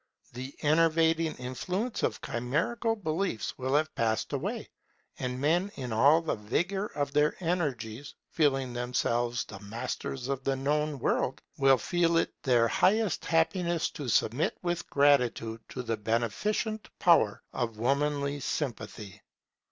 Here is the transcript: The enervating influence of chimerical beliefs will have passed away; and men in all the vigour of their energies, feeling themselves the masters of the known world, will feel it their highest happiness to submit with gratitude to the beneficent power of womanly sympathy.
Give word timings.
The 0.33 0.55
enervating 0.63 1.35
influence 1.35 2.01
of 2.01 2.21
chimerical 2.21 2.95
beliefs 2.95 3.55
will 3.59 3.75
have 3.75 3.93
passed 3.93 4.33
away; 4.33 4.71
and 5.19 5.39
men 5.39 5.71
in 5.75 5.93
all 5.93 6.23
the 6.23 6.33
vigour 6.37 6.87
of 6.95 7.13
their 7.13 7.35
energies, 7.39 8.15
feeling 8.31 8.73
themselves 8.73 9.45
the 9.45 9.59
masters 9.59 10.27
of 10.27 10.43
the 10.43 10.55
known 10.55 10.97
world, 10.97 11.39
will 11.59 11.77
feel 11.77 12.17
it 12.17 12.33
their 12.41 12.67
highest 12.67 13.25
happiness 13.25 13.91
to 13.91 14.09
submit 14.09 14.57
with 14.63 14.89
gratitude 14.89 15.61
to 15.69 15.83
the 15.83 15.97
beneficent 15.97 16.89
power 16.97 17.43
of 17.53 17.77
womanly 17.77 18.39
sympathy. 18.39 19.21